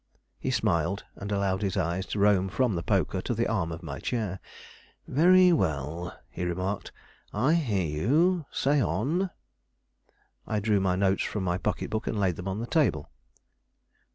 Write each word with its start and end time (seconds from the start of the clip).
He 0.39 0.49
smiled, 0.49 1.03
and 1.15 1.31
allowed 1.31 1.61
his 1.61 1.77
eyes 1.77 2.07
to 2.07 2.17
roam 2.17 2.49
from 2.49 2.73
the 2.73 2.81
poker 2.81 3.21
to 3.21 3.35
the 3.35 3.45
arm 3.45 3.71
of 3.71 3.83
my 3.83 3.99
chair. 3.99 4.39
"Very 5.07 5.53
well," 5.53 6.17
he 6.31 6.43
remarked; 6.43 6.91
"I 7.31 7.53
hear 7.53 7.85
you; 7.85 8.47
say 8.49 8.81
on." 8.81 9.29
I 10.47 10.59
drew 10.59 10.79
my 10.79 10.95
notes 10.95 11.21
from 11.21 11.43
my 11.43 11.59
pocketbook, 11.59 12.07
and 12.07 12.19
laid 12.19 12.35
them 12.37 12.47
on 12.47 12.57
the 12.59 12.65
table. 12.65 13.11